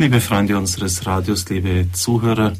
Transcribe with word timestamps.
Liebe 0.00 0.20
Freunde 0.20 0.56
unseres 0.56 1.06
Radios, 1.06 1.48
liebe 1.48 1.88
Zuhörer, 1.90 2.52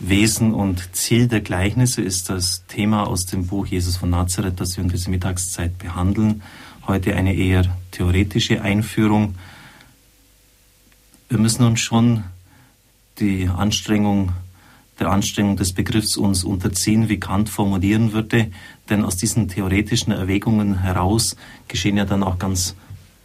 Wesen 0.00 0.52
und 0.52 0.96
Ziel 0.96 1.28
der 1.28 1.40
Gleichnisse 1.40 2.02
ist 2.02 2.28
das 2.28 2.66
Thema 2.66 3.06
aus 3.06 3.24
dem 3.24 3.46
Buch 3.46 3.68
Jesus 3.68 3.98
von 3.98 4.10
Nazareth, 4.10 4.58
das 4.58 4.76
wir 4.76 4.82
in 4.82 4.90
dieser 4.90 5.10
Mittagszeit 5.10 5.78
behandeln. 5.78 6.42
Heute 6.88 7.14
eine 7.14 7.36
eher 7.36 7.66
theoretische 7.92 8.62
Einführung. 8.62 9.36
Wir 11.28 11.38
müssen 11.38 11.62
uns 11.62 11.78
schon 11.78 12.24
die 13.20 13.46
Anstrengung 13.46 14.32
der 14.98 15.10
Anstrengung 15.12 15.56
des 15.56 15.72
Begriffs 15.72 16.16
uns 16.16 16.42
unterziehen, 16.42 17.08
wie 17.08 17.20
Kant 17.20 17.48
formulieren 17.48 18.12
würde, 18.12 18.50
denn 18.90 19.04
aus 19.04 19.16
diesen 19.16 19.46
theoretischen 19.46 20.12
Erwägungen 20.12 20.80
heraus 20.80 21.36
geschehen 21.68 21.96
ja 21.96 22.04
dann 22.04 22.24
auch 22.24 22.40
ganz 22.40 22.74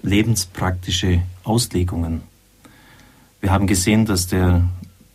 lebenspraktische 0.04 1.24
Auslegungen. 1.44 2.30
Wir 3.42 3.52
haben 3.52 3.66
gesehen, 3.66 4.06
dass 4.06 4.28
der 4.28 4.70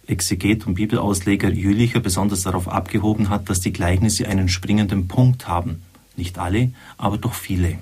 Exeget 0.09 0.67
und 0.67 0.75
Bibelausleger 0.75 1.49
Jülicher 1.49 2.01
besonders 2.01 2.43
darauf 2.43 2.69
abgehoben 2.69 3.29
hat, 3.29 3.49
dass 3.49 3.61
die 3.61 3.73
Gleichnisse 3.73 4.27
einen 4.27 4.49
springenden 4.49 5.07
Punkt 5.07 5.47
haben. 5.47 5.83
Nicht 6.17 6.39
alle, 6.39 6.73
aber 6.99 7.19
doch 7.19 7.35
viele. 7.35 7.79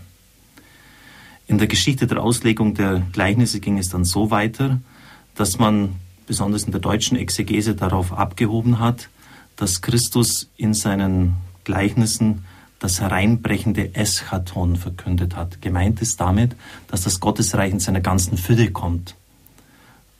In 1.46 1.56
der 1.56 1.66
Geschichte 1.66 2.06
der 2.06 2.22
Auslegung 2.22 2.74
der 2.74 3.02
Gleichnisse 3.12 3.60
ging 3.60 3.78
es 3.78 3.88
dann 3.88 4.04
so 4.04 4.30
weiter, 4.30 4.80
dass 5.34 5.58
man 5.58 5.96
besonders 6.26 6.64
in 6.64 6.72
der 6.72 6.80
deutschen 6.80 7.16
Exegese 7.16 7.74
darauf 7.74 8.12
abgehoben 8.12 8.78
hat, 8.78 9.08
dass 9.56 9.80
Christus 9.80 10.50
in 10.56 10.74
seinen 10.74 11.36
Gleichnissen 11.64 12.44
das 12.80 13.00
hereinbrechende 13.00 13.94
Eschaton 13.94 14.76
verkündet 14.76 15.36
hat. 15.36 15.62
Gemeint 15.62 16.02
ist 16.02 16.20
damit, 16.20 16.54
dass 16.88 17.02
das 17.02 17.20
Gottesreich 17.20 17.72
in 17.72 17.80
seiner 17.80 18.00
ganzen 18.00 18.36
Fülle 18.36 18.70
kommt. 18.72 19.16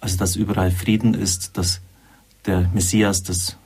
Also 0.05 0.19
dass 0.19 0.37
überall 0.37 0.71
Frieden 0.71 1.15
ist, 1.15 1.57
dass 1.57 1.81
der 2.45 2.71
Messias 2.75 3.23
das 3.23 3.57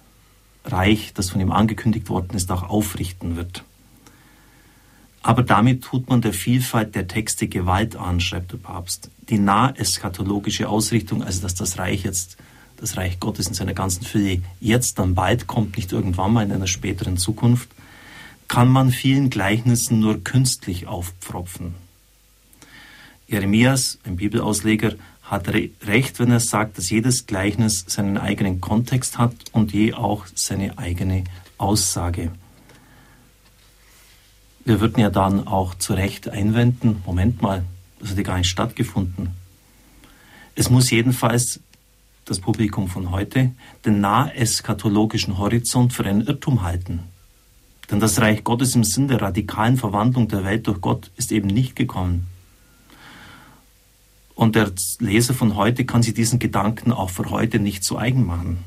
Reich, 0.65 1.13
das 1.13 1.31
von 1.31 1.41
ihm 1.41 1.51
angekündigt 1.51 2.09
worden 2.09 2.37
ist, 2.37 2.53
auch 2.53 2.63
aufrichten 2.63 3.35
wird. 3.35 3.65
Aber 5.21 5.43
damit 5.43 5.83
tut 5.83 6.09
man 6.09 6.21
der 6.21 6.33
Vielfalt 6.33 6.95
der 6.95 7.09
Texte 7.09 7.49
Gewalt 7.49 7.97
an, 7.97 8.21
schreibt 8.21 8.53
der 8.53 8.59
Papst. 8.59 9.11
Die 9.29 9.41
naheschatologische 9.41 10.69
Ausrichtung, 10.69 11.25
also 11.25 11.43
dass 11.43 11.57
das 11.57 11.77
Reich 11.77 12.05
jetzt, 12.05 12.37
das 12.77 12.97
Reich 12.97 13.19
Gottes 13.19 13.49
in 13.49 13.55
seiner 13.55 13.75
ganzen 13.75 14.05
Fülle 14.05 14.41
jetzt 14.61 15.01
dann 15.01 15.17
bald 15.17 15.49
kommt, 15.49 15.77
nicht 15.77 15.91
irgendwann 15.91 16.35
mal 16.35 16.45
in 16.45 16.53
einer 16.53 16.69
späteren 16.69 17.17
Zukunft, 17.17 17.69
kann 18.47 18.69
man 18.69 18.93
vielen 18.93 19.29
Gleichnissen 19.29 19.99
nur 19.99 20.23
künstlich 20.23 20.87
aufpfropfen. 20.87 21.75
Jeremias, 23.27 23.99
ein 24.05 24.17
Bibelausleger, 24.17 24.95
hat 25.29 25.49
recht, 25.49 26.19
wenn 26.19 26.31
er 26.31 26.41
sagt, 26.41 26.79
dass 26.79 26.89
jedes 26.89 27.27
Gleichnis 27.27 27.85
seinen 27.87 28.17
eigenen 28.17 28.61
Kontext 28.61 29.19
hat 29.19 29.35
und 29.53 29.73
je 29.73 29.93
auch 29.93 30.27
seine 30.35 30.79
eigene 30.79 31.25
Aussage. 31.59 32.33
Wir 34.65 34.81
würden 34.81 35.01
ja 35.01 35.11
dann 35.11 35.47
auch 35.47 35.75
zu 35.75 35.93
Recht 35.93 36.29
einwenden, 36.29 37.03
Moment 37.05 37.43
mal, 37.43 37.65
das 38.01 38.11
hat 38.11 38.17
ja 38.17 38.23
gar 38.23 38.39
nicht 38.39 38.49
stattgefunden. 38.49 39.31
Es 40.55 40.71
muss 40.71 40.91
jedenfalls 40.91 41.61
das 42.25 42.41
Publikum 42.41 42.89
von 42.89 43.11
heute 43.11 43.53
den 43.85 44.01
naheschatologischen 44.01 45.39
Horizont 45.39 45.93
für 45.93 46.05
einen 46.05 46.23
Irrtum 46.23 46.63
halten. 46.63 47.01
Denn 47.91 48.01
das 48.01 48.21
Reich 48.21 48.45
Gottes 48.45 48.75
im 48.75 48.85
Sinn 48.85 49.09
der 49.09 49.23
radikalen 49.23 49.77
Verwandlung 49.77 50.29
der 50.29 50.45
Welt 50.45 50.67
durch 50.67 50.81
Gott 50.81 51.11
ist 51.17 51.33
eben 51.33 51.49
nicht 51.49 51.77
gekommen. 51.77 52.27
Und 54.39 54.55
der 54.55 54.71
Leser 55.01 55.35
von 55.35 55.57
heute 55.57 55.85
kann 55.85 56.05
sich 56.05 56.15
diesen 56.15 56.39
Gedanken 56.39 56.93
auch 56.93 57.11
für 57.11 57.29
heute 57.29 57.59
nicht 57.59 57.83
zu 57.83 57.99
eigen 57.99 58.25
machen. 58.25 58.59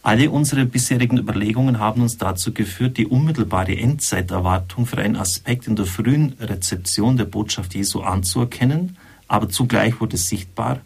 Alle 0.00 0.30
unsere 0.30 0.64
bisherigen 0.64 1.18
Überlegungen 1.18 1.80
haben 1.80 2.00
uns 2.00 2.16
dazu 2.16 2.54
geführt, 2.54 2.98
die 2.98 3.08
unmittelbare 3.08 3.76
Endzeiterwartung 3.76 4.86
für 4.86 4.98
einen 4.98 5.16
Aspekt 5.16 5.66
in 5.66 5.74
der 5.74 5.86
frühen 5.86 6.34
Rezeption 6.38 7.16
der 7.16 7.24
Botschaft 7.24 7.74
Jesu 7.74 8.02
anzuerkennen, 8.02 8.96
aber 9.26 9.48
zugleich 9.48 10.00
wurde 10.00 10.18
sichtbar, 10.18 10.80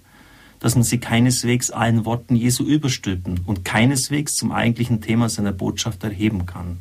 dass 0.58 0.74
man 0.74 0.82
sie 0.82 0.96
keineswegs 0.96 1.70
allen 1.70 2.06
Worten 2.06 2.36
Jesu 2.36 2.64
überstülpen 2.64 3.40
und 3.44 3.66
keineswegs 3.66 4.34
zum 4.34 4.50
eigentlichen 4.50 5.02
Thema 5.02 5.28
seiner 5.28 5.52
Botschaft 5.52 6.04
erheben 6.04 6.46
kann. 6.46 6.78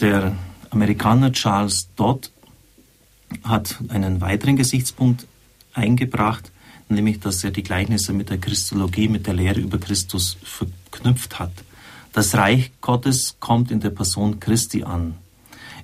Der 0.00 0.36
Amerikaner 0.76 1.32
Charles 1.32 1.88
Dodd 1.96 2.30
hat 3.44 3.78
einen 3.88 4.20
weiteren 4.20 4.56
Gesichtspunkt 4.56 5.26
eingebracht, 5.72 6.52
nämlich 6.90 7.18
dass 7.18 7.42
er 7.42 7.50
die 7.50 7.62
Gleichnisse 7.62 8.12
mit 8.12 8.28
der 8.28 8.36
Christologie, 8.36 9.08
mit 9.08 9.26
der 9.26 9.32
Lehre 9.32 9.58
über 9.58 9.78
Christus 9.78 10.36
verknüpft 10.42 11.38
hat. 11.38 11.52
Das 12.12 12.34
Reich 12.34 12.72
Gottes 12.82 13.36
kommt 13.40 13.70
in 13.70 13.80
der 13.80 13.88
Person 13.88 14.38
Christi 14.38 14.82
an. 14.82 15.14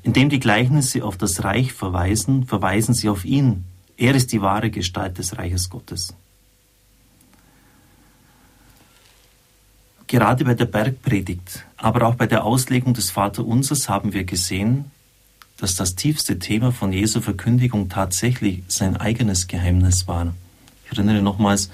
Indem 0.03 0.29
die 0.29 0.41
Gleichnisse 0.41 1.03
auf 1.07 1.17
das 1.17 1.43
Reich 1.43 1.73
verweisen, 1.73 2.45
verweisen 2.45 2.93
sie 2.93 3.09
auf 3.09 3.25
ihn. 3.25 3.65
Er 3.97 4.15
ist 4.15 4.31
die 4.31 4.43
wahre 4.43 4.71
Gestalt 4.71 5.17
des 5.17 5.39
Reiches 5.39 5.71
Gottes. 5.71 6.15
Gerade 10.12 10.45
bei 10.45 10.53
der 10.53 10.67
Bergpredigt, 10.67 11.65
aber 11.78 12.06
auch 12.06 12.17
bei 12.17 12.27
der 12.27 12.45
Auslegung 12.45 12.93
des 12.93 13.11
Vaterunsers 13.11 13.89
haben 13.89 14.12
wir 14.12 14.25
gesehen, 14.25 14.91
dass 15.56 15.75
das 15.75 15.95
tiefste 15.95 16.39
Thema 16.39 16.71
von 16.71 16.93
Jesu 16.93 17.23
Verkündigung 17.23 17.89
tatsächlich 17.89 18.62
sein 18.69 18.99
eigenes 18.99 19.47
Geheimnis 19.47 20.06
war. 20.06 20.34
Ich 20.84 20.99
erinnere 20.99 21.23
nochmals, 21.23 21.71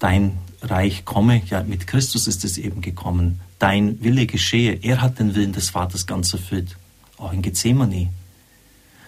dein 0.00 0.36
Reich 0.62 1.04
komme, 1.04 1.42
ja, 1.46 1.62
mit 1.62 1.86
Christus 1.86 2.26
ist 2.26 2.44
es 2.44 2.58
eben 2.58 2.80
gekommen. 2.80 3.40
Dein 3.60 4.02
Wille 4.02 4.26
geschehe. 4.26 4.72
Er 4.82 5.00
hat 5.00 5.20
den 5.20 5.36
Willen 5.36 5.52
des 5.52 5.70
Vaters 5.70 6.08
ganz 6.08 6.32
erfüllt. 6.32 6.76
Auch 7.18 7.32
in 7.32 7.40
Gethsemane. 7.40 8.08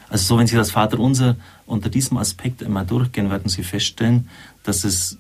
Also 0.09 0.25
so, 0.25 0.39
wenn 0.39 0.47
Sie 0.47 0.55
das 0.55 0.71
Vaterunser 0.71 1.35
unter 1.67 1.89
diesem 1.89 2.17
Aspekt 2.17 2.63
einmal 2.63 2.87
durchgehen, 2.87 3.29
werden 3.29 3.49
Sie 3.49 3.65
feststellen, 3.65 4.29
dass 4.63 4.85
es 4.85 5.19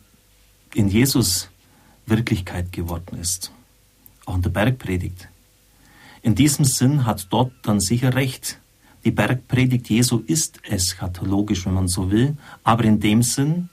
in 0.74 0.86
Jesus 0.86 1.48
Wirklichkeit 2.06 2.72
geworden 2.72 3.18
ist. 3.18 3.52
Auch 4.26 4.36
in 4.36 4.42
der 4.42 4.50
Bergpredigt. 4.50 5.28
In 6.22 6.34
diesem 6.34 6.64
Sinn 6.64 7.04
hat 7.04 7.26
dort 7.30 7.52
dann 7.62 7.80
sicher 7.80 8.14
recht. 8.14 8.58
Die 9.04 9.10
Bergpredigt 9.10 9.90
Jesu 9.90 10.22
ist 10.26 10.60
eschatologisch, 10.64 11.66
wenn 11.66 11.74
man 11.74 11.88
so 11.88 12.10
will, 12.10 12.36
aber 12.62 12.84
in 12.84 13.00
dem 13.00 13.22
Sinn, 13.22 13.68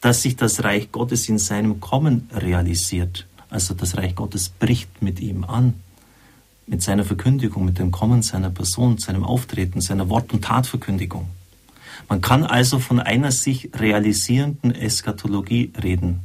dass 0.00 0.22
sich 0.22 0.36
das 0.36 0.62
Reich 0.62 0.92
Gottes 0.92 1.28
in 1.28 1.38
seinem 1.38 1.80
Kommen 1.80 2.30
realisiert. 2.32 3.26
Also 3.50 3.74
das 3.74 3.96
Reich 3.96 4.14
Gottes 4.14 4.48
bricht 4.48 5.02
mit 5.02 5.18
ihm 5.20 5.42
an, 5.44 5.74
mit 6.66 6.82
seiner 6.82 7.04
Verkündigung, 7.04 7.64
mit 7.64 7.78
dem 7.78 7.90
Kommen 7.90 8.22
seiner 8.22 8.50
Person, 8.50 8.98
seinem 8.98 9.24
Auftreten, 9.24 9.80
seiner 9.80 10.08
Wort- 10.08 10.32
und 10.32 10.44
Tatverkündigung. 10.44 11.28
Man 12.08 12.20
kann 12.20 12.44
also 12.44 12.78
von 12.78 13.00
einer 13.00 13.32
sich 13.32 13.70
realisierenden 13.74 14.72
Eschatologie 14.72 15.72
reden. 15.82 16.20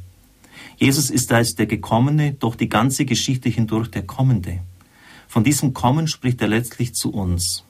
Jesus 0.76 1.10
ist 1.10 1.32
als 1.32 1.54
der 1.54 1.66
Gekommene, 1.66 2.32
doch 2.32 2.56
die 2.56 2.68
ganze 2.68 3.04
Geschichte 3.04 3.48
hindurch 3.48 3.88
der 3.88 4.02
Kommende. 4.02 4.60
Von 5.28 5.44
diesem 5.44 5.74
Kommen 5.74 6.08
spricht 6.08 6.40
er 6.40 6.48
letztlich 6.48 6.94
zu 6.94 7.12
uns. 7.12 7.64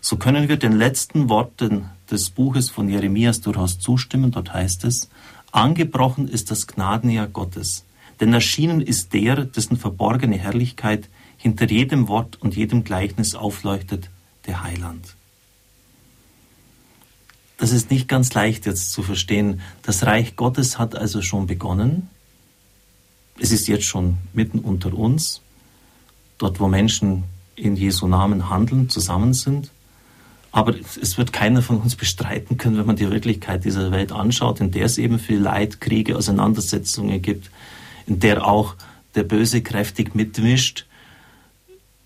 So 0.00 0.16
können 0.16 0.48
wir 0.48 0.56
den 0.56 0.72
letzten 0.72 1.28
Worten 1.28 1.90
des 2.10 2.30
Buches 2.30 2.70
von 2.70 2.88
Jeremias 2.88 3.40
durchaus 3.42 3.78
zustimmen. 3.78 4.30
Dort 4.30 4.52
heißt 4.52 4.84
es, 4.84 5.10
angebrochen 5.52 6.26
ist 6.28 6.50
das 6.50 6.66
Gnadenjahr 6.66 7.26
Gottes, 7.26 7.84
denn 8.20 8.32
erschienen 8.32 8.80
ist 8.80 9.12
der, 9.12 9.44
dessen 9.44 9.76
verborgene 9.76 10.38
Herrlichkeit 10.38 11.08
hinter 11.36 11.66
jedem 11.70 12.08
Wort 12.08 12.40
und 12.40 12.56
jedem 12.56 12.84
Gleichnis 12.84 13.34
aufleuchtet, 13.34 14.10
der 14.46 14.62
Heiland. 14.62 15.16
Das 17.60 17.72
ist 17.72 17.90
nicht 17.90 18.08
ganz 18.08 18.32
leicht 18.32 18.64
jetzt 18.64 18.90
zu 18.90 19.02
verstehen. 19.02 19.60
Das 19.82 20.06
Reich 20.06 20.34
Gottes 20.34 20.78
hat 20.78 20.96
also 20.96 21.20
schon 21.20 21.46
begonnen. 21.46 22.08
Es 23.38 23.52
ist 23.52 23.68
jetzt 23.68 23.84
schon 23.84 24.16
mitten 24.32 24.60
unter 24.60 24.94
uns, 24.94 25.42
dort 26.38 26.58
wo 26.58 26.68
Menschen 26.68 27.24
in 27.56 27.76
Jesu 27.76 28.06
Namen 28.06 28.48
handeln, 28.48 28.88
zusammen 28.88 29.34
sind. 29.34 29.70
Aber 30.52 30.74
es 31.00 31.18
wird 31.18 31.34
keiner 31.34 31.60
von 31.60 31.76
uns 31.76 31.96
bestreiten 31.96 32.56
können, 32.56 32.78
wenn 32.78 32.86
man 32.86 32.96
die 32.96 33.10
Wirklichkeit 33.10 33.62
dieser 33.66 33.92
Welt 33.92 34.10
anschaut, 34.10 34.60
in 34.60 34.70
der 34.70 34.86
es 34.86 34.96
eben 34.96 35.18
viel 35.18 35.38
Leid, 35.38 35.82
Kriege, 35.82 36.16
Auseinandersetzungen 36.16 37.20
gibt, 37.20 37.50
in 38.06 38.20
der 38.20 38.46
auch 38.46 38.74
der 39.14 39.24
Böse 39.24 39.60
kräftig 39.60 40.14
mitmischt, 40.14 40.86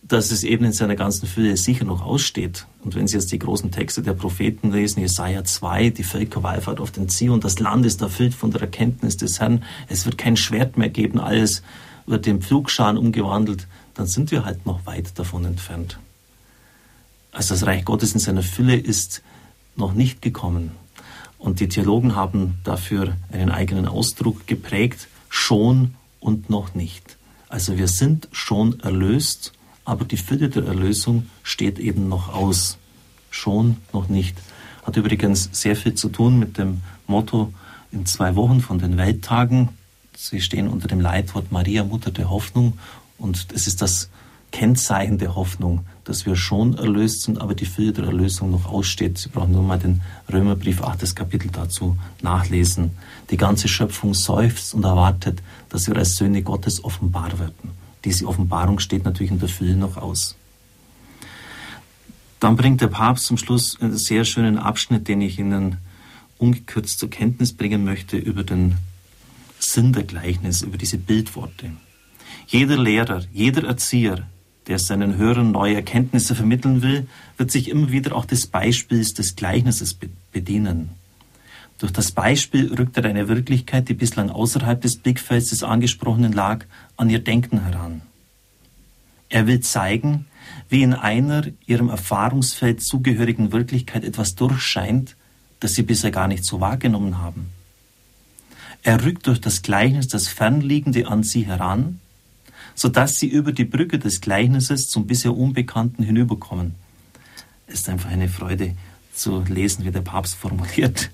dass 0.06 0.31
es 0.31 0.45
eben 0.45 0.67
in 0.67 0.73
seiner 0.73 0.97
ganzen 0.97 1.27
Fülle 1.27 1.56
sicher 1.56 1.87
noch 1.87 2.03
aussteht. 2.03 2.67
Und 2.83 2.95
wenn 2.95 3.06
Sie 3.06 3.17
jetzt 3.17 3.33
die 3.33 3.39
großen 3.39 3.71
Texte 3.71 4.03
der 4.03 4.12
Propheten 4.12 4.71
lesen, 4.71 5.01
Jesaja 5.01 5.45
2, 5.45 5.91
die 5.91 6.03
Völkerwallfahrt 6.05 6.79
auf 6.79 6.91
den 6.91 7.09
Zion, 7.09 7.41
das 7.41 7.59
Land 7.59 7.87
ist 7.87 8.03
erfüllt 8.03 8.35
von 8.35 8.51
der 8.51 8.61
Erkenntnis 8.61 9.17
des 9.17 9.41
Herrn, 9.41 9.65
es 9.89 10.05
wird 10.05 10.19
kein 10.19 10.37
Schwert 10.37 10.77
mehr 10.77 10.91
geben, 10.91 11.19
alles 11.19 11.62
wird 12.06 12.27
in 12.27 12.43
Pflugscharen 12.43 12.99
umgewandelt, 12.99 13.67
dann 13.95 14.06
sind 14.06 14.31
wir 14.31 14.45
halt 14.45 14.67
noch 14.67 14.85
weit 14.85 15.19
davon 15.19 15.47
entfernt. 15.47 15.99
Also 17.33 17.55
das 17.55 17.65
Reich 17.65 17.85
Gottes 17.87 18.12
in 18.12 18.21
seiner 18.21 18.43
Fülle 18.43 18.77
ist 18.77 19.23
noch 19.75 19.95
nicht 19.95 20.21
gekommen. 20.21 20.73
Und 21.39 21.61
die 21.61 21.69
Theologen 21.69 22.15
haben 22.15 22.59
dafür 22.62 23.17
einen 23.33 23.51
eigenen 23.51 23.87
Ausdruck 23.87 24.47
geprägt, 24.47 25.09
schon 25.31 25.95
und 26.21 26.51
noch 26.51 26.75
nicht. 26.75 27.17
Also 27.49 27.79
wir 27.79 27.89
sind 27.89 28.29
schon 28.33 28.81
erlöst, 28.81 29.53
aber 29.84 30.04
die 30.04 30.16
Fülle 30.16 30.48
der 30.48 30.64
Erlösung 30.64 31.26
steht 31.42 31.78
eben 31.78 32.08
noch 32.08 32.32
aus. 32.32 32.78
Schon 33.31 33.76
noch 33.92 34.08
nicht. 34.08 34.36
Hat 34.84 34.96
übrigens 34.96 35.48
sehr 35.52 35.76
viel 35.76 35.94
zu 35.94 36.08
tun 36.08 36.38
mit 36.38 36.58
dem 36.58 36.82
Motto 37.06 37.52
in 37.90 38.06
zwei 38.06 38.36
Wochen 38.36 38.60
von 38.60 38.78
den 38.78 38.96
Welttagen. 38.96 39.70
Sie 40.16 40.40
stehen 40.40 40.69
unter 40.69 40.88
dem 40.88 41.00
Leitwort 41.00 41.52
Maria, 41.52 41.84
Mutter 41.84 42.10
der 42.10 42.31
Hoffnung. 42.31 42.78
Und 43.19 43.48
es 43.52 43.66
ist 43.66 43.82
das 43.82 44.10
Kennzeichen 44.52 45.19
der 45.19 45.34
Hoffnung, 45.34 45.84
dass 46.04 46.26
wir 46.26 46.36
schon 46.36 46.78
erlöst 46.78 47.22
sind, 47.22 47.40
aber 47.40 47.54
die 47.54 47.66
Fülle 47.66 47.92
der 47.92 48.04
Erlösung 48.04 48.52
noch 48.52 48.66
aussteht. 48.66 49.19
Sie 49.19 49.28
brauchen 49.28 49.52
nur 49.52 49.64
mal 49.64 49.78
den 49.78 50.00
Römerbrief 50.32 50.81
8. 50.81 51.16
Kapitel 51.16 51.50
dazu 51.50 51.96
nachlesen. 52.22 52.92
Die 53.31 53.36
ganze 53.36 53.66
Schöpfung 53.66 54.14
seufzt 54.14 54.75
und 54.75 54.84
erwartet, 54.84 55.42
dass 55.70 55.88
wir 55.88 55.96
als 55.96 56.16
Söhne 56.16 56.42
Gottes 56.42 56.84
offenbar 56.84 57.36
werden. 57.38 57.83
Diese 58.05 58.27
Offenbarung 58.27 58.79
steht 58.79 59.05
natürlich 59.05 59.33
in 59.33 59.39
der 59.39 59.49
Fülle 59.49 59.77
noch 59.77 59.97
aus. 59.97 60.37
Dann 62.41 62.56
bringt 62.56 62.83
der 62.83 62.89
Papst 62.89 63.27
zum 63.27 63.39
Schluss 63.39 63.81
einen 63.81 63.97
sehr 63.97 64.25
schönen 64.25 64.59
Abschnitt, 64.59 65.09
den 65.09 65.23
ich 65.23 65.39
Ihnen 65.39 65.79
ungekürzt 66.39 66.99
zur 66.99 67.09
Kenntnis 67.09 67.55
bringen 67.55 67.85
möchte 67.85 68.19
über 68.19 68.45
den 68.45 68.77
Sinn 69.59 69.93
der 69.93 70.03
Gleichnis, 70.03 70.62
über 70.62 70.77
diese 70.77 70.99
Bildworte. 70.99 71.71
Jeder 72.47 72.77
Lehrer, 72.77 73.23
jeder 73.33 73.67
Erzieher, 73.67 74.27
der 74.67 74.79
seinen 74.79 75.17
Hörern 75.17 75.53
neue 75.53 75.77
Erkenntnisse 75.77 76.35
vermitteln 76.35 76.83
will, 76.83 77.06
wird 77.39 77.51
sich 77.51 77.69
immer 77.69 77.91
wieder 77.91 78.15
auch 78.15 78.25
des 78.27 78.47
Beispiels 78.47 79.15
des 79.15 79.37
Gleichnisses 79.37 79.97
bedienen. 80.33 80.91
Durch 81.84 81.92
das 81.92 82.12
Beispiel 82.12 82.72
rückt 82.72 82.96
er 82.96 83.04
eine 83.04 83.28
Wirklichkeit, 83.28 83.90
die 83.90 83.92
bislang 83.92 84.31
außerhalb 84.31 84.81
des 84.81 84.96
Blickfelds 84.96 85.50
des 85.50 85.62
Angesprochenen 85.62 86.32
lag, 86.32 86.64
an 86.96 87.10
ihr 87.10 87.19
Denken 87.19 87.62
heran. 87.62 88.00
Er 89.28 89.46
will 89.46 89.60
zeigen, 89.60 90.25
wie 90.70 90.82
in 90.82 90.94
einer 90.94 91.44
ihrem 91.66 91.90
Erfahrungsfeld 91.90 92.82
zugehörigen 92.82 93.52
Wirklichkeit 93.52 94.02
etwas 94.02 94.34
durchscheint, 94.34 95.14
das 95.60 95.75
sie 95.75 95.82
bisher 95.82 96.10
gar 96.10 96.26
nicht 96.26 96.46
so 96.46 96.58
wahrgenommen 96.58 97.19
haben. 97.19 97.50
Er 98.82 99.04
rückt 99.04 99.26
durch 99.26 99.42
das 99.42 99.60
Gleichnis 99.60 100.08
das 100.08 100.26
Fernliegende 100.26 101.06
an 101.06 101.22
sie 101.22 101.44
heran 101.44 102.00
sodass 102.75 103.19
sie 103.19 103.28
über 103.28 103.52
die 103.52 103.66
Brücke 103.66 103.98
des 103.98 104.22
Gleichnisses 104.22 104.88
zum 104.88 105.06
bisher 105.06 105.36
Unbekannten 105.36 106.02
hinüberkommen. 106.02 106.76
Es 107.66 107.81
ist 107.81 107.90
einfach 107.90 108.08
eine 108.08 108.31
Freude 108.31 108.75
zu 109.12 109.42
lesen, 109.42 109.84
wie 109.84 109.90
der 109.90 110.00
Papst 110.00 110.34
formuliert. 110.34 111.10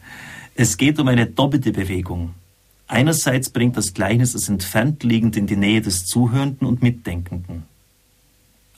Es 0.54 0.76
geht 0.76 0.98
um 0.98 1.08
eine 1.08 1.26
doppelte 1.26 1.72
Bewegung. 1.72 2.34
Einerseits 2.86 3.50
bringt 3.50 3.76
das 3.76 3.94
Gleichnis 3.94 4.32
das 4.32 4.48
entfernt 4.48 5.04
liegend 5.04 5.36
in 5.36 5.46
die 5.46 5.56
Nähe 5.56 5.80
des 5.80 6.06
Zuhörenden 6.06 6.66
und 6.66 6.82
Mitdenkenden. 6.82 7.64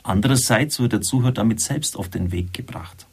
Andererseits 0.02 0.80
wird 0.80 0.92
der 0.92 1.00
Zuhörer 1.00 1.32
damit 1.32 1.60
selbst 1.60 1.96
auf 1.96 2.08
den 2.08 2.32
Weg 2.32 2.52
gebracht. 2.52 3.06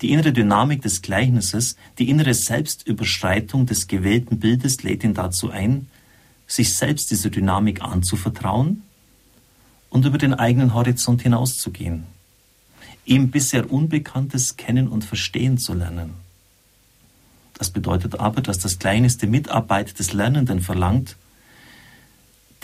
Die 0.00 0.10
innere 0.10 0.32
Dynamik 0.32 0.82
des 0.82 1.02
Gleichnisses, 1.02 1.76
die 1.98 2.08
innere 2.08 2.34
Selbstüberschreitung 2.34 3.66
des 3.66 3.86
gewählten 3.86 4.40
Bildes 4.40 4.82
lädt 4.82 5.04
ihn 5.04 5.14
dazu 5.14 5.50
ein, 5.50 5.88
sich 6.46 6.74
selbst 6.74 7.10
dieser 7.10 7.30
Dynamik 7.30 7.82
anzuvertrauen 7.82 8.82
und 9.90 10.04
über 10.04 10.18
den 10.18 10.34
eigenen 10.34 10.74
Horizont 10.74 11.22
hinauszugehen, 11.22 12.04
ihm 13.04 13.30
bisher 13.30 13.70
Unbekanntes 13.70 14.56
kennen 14.56 14.88
und 14.88 15.04
verstehen 15.04 15.58
zu 15.58 15.74
lernen. 15.74 16.14
Das 17.62 17.70
bedeutet 17.70 18.18
aber, 18.18 18.40
dass 18.40 18.58
das 18.58 18.80
kleinste 18.80 19.28
Mitarbeit 19.28 19.96
des 20.00 20.12
Lernenden 20.12 20.60
verlangt, 20.62 21.16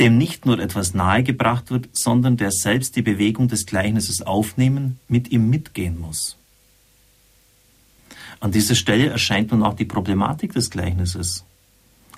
dem 0.01 0.19
nicht 0.19 0.45
nur 0.45 0.59
etwas 0.59 0.93
nahegebracht 0.93 1.71
wird, 1.71 1.97
sondern 1.97 2.37
der 2.37 2.51
selbst 2.51 2.97
die 2.97 3.03
Bewegung 3.03 3.47
des 3.47 3.65
Gleichnisses 3.65 4.23
aufnehmen, 4.23 4.99
mit 5.07 5.31
ihm 5.31 5.51
mitgehen 5.51 6.01
muss. 6.01 6.37
An 8.41 8.51
dieser 8.51 8.75
Stelle 8.75 9.07
erscheint 9.07 9.53
nun 9.53 9.63
auch 9.63 9.75
die 9.75 9.85
Problematik 9.85 10.53
des 10.53 10.69
Gleichnisses. 10.69 11.45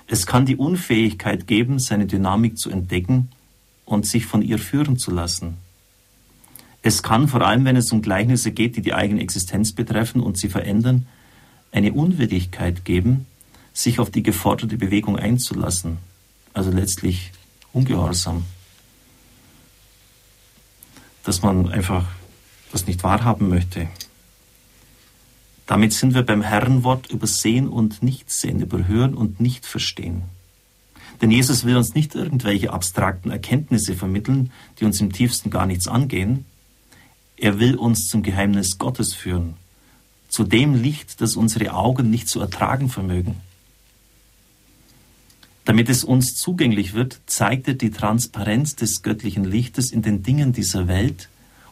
Es 0.07 0.25
kann 0.25 0.47
die 0.47 0.55
Unfähigkeit 0.55 1.45
geben, 1.45 1.77
seine 1.77 2.07
Dynamik 2.07 2.57
zu 2.57 2.71
entdecken 2.71 3.29
und 3.85 4.07
sich 4.07 4.25
von 4.25 4.41
ihr 4.41 4.57
führen 4.57 4.97
zu 4.97 5.11
lassen. 5.11 5.57
Es 6.81 7.03
kann, 7.03 7.27
vor 7.27 7.43
allem 7.43 7.63
wenn 7.63 7.75
es 7.75 7.91
um 7.91 8.01
Gleichnisse 8.01 8.51
geht, 8.51 8.75
die 8.75 8.81
die 8.81 8.95
eigene 8.95 9.21
Existenz 9.21 9.71
betreffen 9.71 10.19
und 10.19 10.35
sie 10.35 10.49
verändern, 10.49 11.05
eine 11.71 11.93
Unwilligkeit 11.93 12.85
geben, 12.85 13.25
sich 13.73 13.99
auf 13.99 14.09
die 14.09 14.23
geforderte 14.23 14.77
Bewegung 14.77 15.17
einzulassen. 15.17 15.97
Also 16.53 16.71
letztlich 16.71 17.31
Ungehorsam. 17.73 18.43
Dass 21.23 21.41
man 21.41 21.69
einfach 21.71 22.05
das 22.71 22.87
nicht 22.87 23.03
wahrhaben 23.03 23.47
möchte. 23.47 23.87
Damit 25.67 25.93
sind 25.93 26.13
wir 26.13 26.23
beim 26.23 26.41
Herrenwort 26.41 27.09
über 27.09 27.27
Sehen 27.27 27.69
und 27.69 28.03
Nichtsehen, 28.03 28.61
über 28.61 28.87
Hören 28.87 29.13
und 29.13 29.39
Nichtverstehen. 29.39 30.23
Denn 31.21 31.31
Jesus 31.31 31.63
will 31.63 31.77
uns 31.77 31.93
nicht 31.93 32.15
irgendwelche 32.15 32.73
abstrakten 32.73 33.31
Erkenntnisse 33.31 33.95
vermitteln, 33.95 34.51
die 34.79 34.85
uns 34.85 34.99
im 34.99 35.13
tiefsten 35.13 35.49
gar 35.49 35.65
nichts 35.65 35.87
angehen. 35.87 36.45
Er 37.37 37.59
will 37.59 37.75
uns 37.75 38.07
zum 38.07 38.23
Geheimnis 38.23 38.79
Gottes 38.79 39.13
führen, 39.13 39.55
zu 40.31 40.45
dem 40.45 40.73
Licht, 40.73 41.19
das 41.19 41.35
unsere 41.35 41.73
Augen 41.73 42.09
nicht 42.09 42.29
zu 42.29 42.39
ertragen 42.39 42.89
vermögen. 42.89 43.35
Damit 45.65 45.89
es 45.89 46.05
uns 46.05 46.35
zugänglich 46.35 46.93
wird, 46.93 47.19
zeigt 47.27 47.67
er 47.67 47.73
die 47.73 47.91
Transparenz 47.91 48.75
des 48.77 49.03
göttlichen 49.03 49.43
Lichtes 49.43 49.91
in 49.91 50.01
den 50.01 50.23
Dingen 50.23 50.53
dieser 50.53 50.87
Welt 50.87 51.27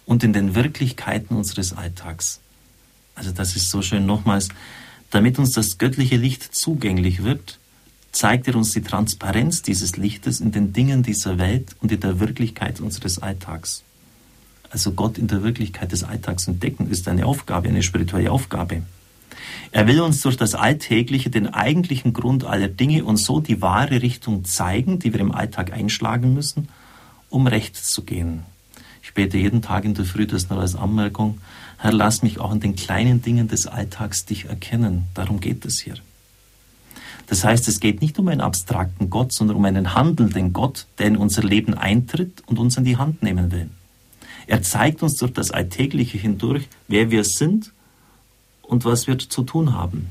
und 0.05 0.23
in 0.25 0.33
den 0.33 0.55
Wirklichkeiten 0.55 1.35
unseres 1.35 1.71
Alltags. 1.73 2.41
Also 3.15 3.31
das 3.31 3.55
ist 3.55 3.71
so 3.71 3.81
schön 3.81 4.05
nochmals, 4.05 4.49
damit 5.09 5.39
uns 5.39 5.53
das 5.53 5.77
göttliche 5.77 6.17
Licht 6.17 6.53
zugänglich 6.53 7.23
wird, 7.23 7.59
zeigt 8.11 8.47
er 8.49 8.55
uns 8.55 8.71
die 8.71 8.81
Transparenz 8.81 9.61
dieses 9.61 9.95
Lichtes 9.95 10.41
in 10.41 10.51
den 10.51 10.73
Dingen 10.73 11.01
dieser 11.01 11.37
Welt 11.37 11.75
und 11.79 11.93
in 11.93 12.01
der 12.01 12.19
Wirklichkeit 12.19 12.81
unseres 12.81 13.19
Alltags. 13.19 13.83
Also 14.69 14.91
Gott 14.91 15.17
in 15.17 15.27
der 15.27 15.43
Wirklichkeit 15.43 15.91
des 15.91 16.03
Alltags 16.03 16.47
entdecken 16.47 16.89
ist 16.89 17.07
eine 17.07 17.25
Aufgabe, 17.25 17.69
eine 17.69 17.83
spirituelle 17.83 18.31
Aufgabe. 18.31 18.83
Er 19.71 19.87
will 19.87 20.01
uns 20.01 20.21
durch 20.21 20.37
das 20.37 20.55
Alltägliche 20.55 21.29
den 21.29 21.47
eigentlichen 21.47 22.13
Grund 22.13 22.43
aller 22.43 22.67
Dinge 22.67 23.03
und 23.03 23.17
so 23.17 23.39
die 23.39 23.61
wahre 23.61 24.01
Richtung 24.01 24.45
zeigen, 24.45 24.99
die 24.99 25.13
wir 25.13 25.19
im 25.19 25.31
Alltag 25.31 25.73
einschlagen 25.73 26.33
müssen, 26.33 26.69
um 27.29 27.47
recht 27.47 27.75
zu 27.75 28.03
gehen. 28.03 28.43
Ich 29.01 29.13
bete 29.13 29.37
jeden 29.37 29.61
Tag 29.61 29.85
in 29.85 29.93
der 29.93 30.05
Früh, 30.05 30.27
das 30.27 30.49
nur 30.49 30.59
als 30.59 30.75
Anmerkung, 30.75 31.39
Herr, 31.77 31.93
lass 31.93 32.23
mich 32.23 32.39
auch 32.39 32.51
in 32.51 32.59
den 32.59 32.75
kleinen 32.75 33.21
Dingen 33.21 33.47
des 33.47 33.65
Alltags 33.65 34.25
dich 34.25 34.45
erkennen. 34.45 35.05
Darum 35.13 35.39
geht 35.39 35.63
es 35.65 35.79
hier. 35.79 35.95
Das 37.27 37.45
heißt, 37.45 37.67
es 37.67 37.79
geht 37.79 38.01
nicht 38.01 38.19
um 38.19 38.27
einen 38.27 38.41
abstrakten 38.41 39.09
Gott, 39.09 39.31
sondern 39.31 39.55
um 39.55 39.63
einen 39.63 39.93
handelnden 39.93 40.51
Gott, 40.51 40.87
der 40.97 41.07
in 41.07 41.15
unser 41.15 41.43
Leben 41.43 41.75
eintritt 41.75 42.43
und 42.47 42.59
uns 42.59 42.75
in 42.75 42.83
die 42.83 42.97
Hand 42.97 43.23
nehmen 43.23 43.51
will. 43.51 43.69
Er 44.49 44.63
zeigt 44.63 45.03
uns 45.03 45.15
durch 45.17 45.31
das 45.31 45.51
Alltägliche 45.51 46.17
hindurch, 46.17 46.67
wer 46.87 47.11
wir 47.11 47.23
sind 47.23 47.71
und 48.63 48.83
was 48.83 49.05
wir 49.05 49.19
zu 49.19 49.43
tun 49.43 49.75
haben. 49.75 50.09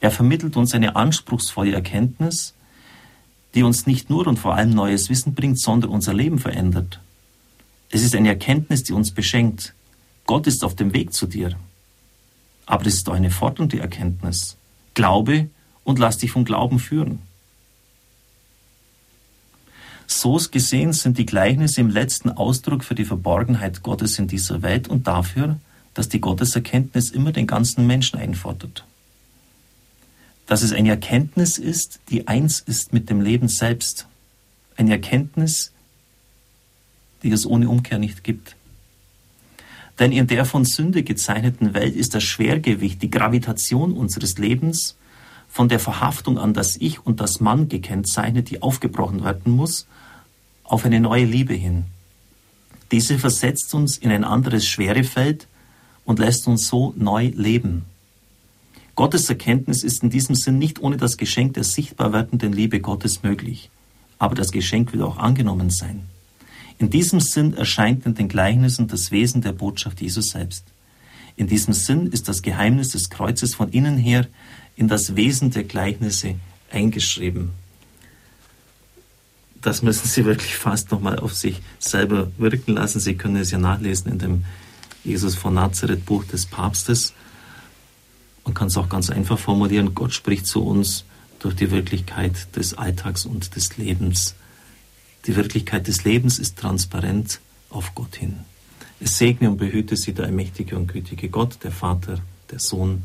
Er 0.00 0.12
vermittelt 0.12 0.56
uns 0.56 0.74
eine 0.74 0.94
anspruchsvolle 0.94 1.72
Erkenntnis, 1.72 2.54
die 3.56 3.64
uns 3.64 3.88
nicht 3.88 4.08
nur 4.08 4.28
und 4.28 4.38
vor 4.38 4.54
allem 4.54 4.70
neues 4.70 5.10
Wissen 5.10 5.34
bringt, 5.34 5.58
sondern 5.58 5.90
unser 5.90 6.14
Leben 6.14 6.38
verändert. 6.38 7.00
Es 7.90 8.04
ist 8.04 8.14
eine 8.14 8.28
Erkenntnis, 8.28 8.84
die 8.84 8.92
uns 8.92 9.10
beschenkt, 9.10 9.74
Gott 10.24 10.46
ist 10.46 10.62
auf 10.62 10.76
dem 10.76 10.94
Weg 10.94 11.12
zu 11.12 11.26
dir. 11.26 11.56
Aber 12.66 12.86
es 12.86 12.94
ist 12.94 13.08
doch 13.08 13.14
eine 13.14 13.32
fordernde 13.32 13.80
Erkenntnis. 13.80 14.56
Glaube 14.94 15.50
und 15.82 15.98
lass 15.98 16.16
dich 16.16 16.30
vom 16.30 16.44
Glauben 16.44 16.78
führen. 16.78 17.22
So 20.12 20.40
gesehen 20.50 20.92
sind 20.92 21.18
die 21.18 21.24
Gleichnisse 21.24 21.80
im 21.80 21.88
letzten 21.88 22.30
Ausdruck 22.30 22.82
für 22.82 22.96
die 22.96 23.04
Verborgenheit 23.04 23.84
Gottes 23.84 24.18
in 24.18 24.26
dieser 24.26 24.60
Welt 24.60 24.88
und 24.88 25.06
dafür, 25.06 25.56
dass 25.94 26.08
die 26.08 26.20
Gotteserkenntnis 26.20 27.10
immer 27.10 27.30
den 27.30 27.46
ganzen 27.46 27.86
Menschen 27.86 28.18
einfordert. 28.18 28.84
Dass 30.46 30.62
es 30.62 30.72
eine 30.72 30.88
Erkenntnis 30.88 31.58
ist, 31.58 32.00
die 32.10 32.26
eins 32.26 32.58
ist 32.58 32.92
mit 32.92 33.08
dem 33.08 33.20
Leben 33.20 33.46
selbst. 33.46 34.08
Eine 34.76 34.90
Erkenntnis, 34.90 35.70
die 37.22 37.30
es 37.30 37.46
ohne 37.46 37.68
Umkehr 37.68 38.00
nicht 38.00 38.24
gibt. 38.24 38.56
Denn 40.00 40.10
in 40.10 40.26
der 40.26 40.44
von 40.44 40.64
Sünde 40.64 41.04
gezeichneten 41.04 41.72
Welt 41.72 41.94
ist 41.94 42.16
das 42.16 42.24
Schwergewicht, 42.24 43.00
die 43.00 43.10
Gravitation 43.10 43.92
unseres 43.92 44.38
Lebens 44.38 44.96
von 45.50 45.68
der 45.68 45.80
Verhaftung 45.80 46.38
an 46.38 46.54
das 46.54 46.76
Ich 46.76 47.04
und 47.04 47.20
das 47.20 47.40
Mann 47.40 47.68
gekennzeichnet, 47.68 48.50
die 48.50 48.62
aufgebrochen 48.62 49.24
werden 49.24 49.52
muss, 49.52 49.86
auf 50.62 50.84
eine 50.84 51.00
neue 51.00 51.24
Liebe 51.24 51.54
hin. 51.54 51.84
Diese 52.92 53.18
versetzt 53.18 53.74
uns 53.74 53.98
in 53.98 54.10
ein 54.10 54.24
anderes 54.24 54.64
Schwerefeld 54.66 55.48
und 56.04 56.20
lässt 56.20 56.46
uns 56.46 56.68
so 56.68 56.94
neu 56.96 57.32
leben. 57.34 57.84
Gottes 58.94 59.28
Erkenntnis 59.28 59.82
ist 59.82 60.02
in 60.02 60.10
diesem 60.10 60.34
Sinn 60.34 60.58
nicht 60.58 60.80
ohne 60.80 60.96
das 60.96 61.16
Geschenk 61.16 61.54
der 61.54 61.64
sichtbar 61.64 62.12
werdenden 62.12 62.52
Liebe 62.52 62.80
Gottes 62.80 63.22
möglich. 63.22 63.70
Aber 64.18 64.34
das 64.34 64.52
Geschenk 64.52 64.92
will 64.92 65.02
auch 65.02 65.18
angenommen 65.18 65.70
sein. 65.70 66.02
In 66.78 66.90
diesem 66.90 67.20
Sinn 67.20 67.54
erscheint 67.54 68.06
in 68.06 68.14
den 68.14 68.28
Gleichnissen 68.28 68.88
das 68.88 69.10
Wesen 69.10 69.42
der 69.42 69.52
Botschaft 69.52 70.00
Jesus 70.00 70.30
selbst. 70.30 70.64
In 71.36 71.46
diesem 71.46 71.74
Sinn 71.74 72.06
ist 72.06 72.28
das 72.28 72.42
Geheimnis 72.42 72.90
des 72.90 73.10
Kreuzes 73.10 73.54
von 73.54 73.70
innen 73.70 73.96
her 73.96 74.26
in 74.80 74.88
das 74.88 75.14
Wesen 75.14 75.50
der 75.50 75.64
Gleichnisse 75.64 76.36
eingeschrieben. 76.72 77.50
Das 79.60 79.82
müssen 79.82 80.08
Sie 80.08 80.24
wirklich 80.24 80.56
fast 80.56 80.90
nochmal 80.90 81.18
auf 81.18 81.34
sich 81.34 81.60
selber 81.78 82.32
wirken 82.38 82.72
lassen. 82.72 82.98
Sie 82.98 83.14
können 83.14 83.36
es 83.36 83.50
ja 83.50 83.58
nachlesen 83.58 84.10
in 84.10 84.18
dem 84.18 84.44
Jesus 85.04 85.34
von 85.34 85.52
Nazareth 85.52 86.06
Buch 86.06 86.24
des 86.24 86.46
Papstes. 86.46 87.12
Man 88.46 88.54
kann 88.54 88.68
es 88.68 88.78
auch 88.78 88.88
ganz 88.88 89.10
einfach 89.10 89.38
formulieren. 89.38 89.94
Gott 89.94 90.14
spricht 90.14 90.46
zu 90.46 90.64
uns 90.64 91.04
durch 91.40 91.54
die 91.54 91.70
Wirklichkeit 91.70 92.56
des 92.56 92.72
Alltags 92.72 93.26
und 93.26 93.56
des 93.56 93.76
Lebens. 93.76 94.34
Die 95.26 95.36
Wirklichkeit 95.36 95.88
des 95.88 96.04
Lebens 96.04 96.38
ist 96.38 96.58
transparent 96.58 97.40
auf 97.68 97.94
Gott 97.94 98.16
hin. 98.16 98.40
Es 98.98 99.18
segne 99.18 99.50
und 99.50 99.58
behüte 99.58 99.94
Sie 99.94 100.14
der 100.14 100.24
allmächtige 100.24 100.74
und 100.74 100.86
gütige 100.86 101.28
Gott, 101.28 101.58
der 101.64 101.70
Vater, 101.70 102.22
der 102.50 102.60
Sohn 102.60 103.04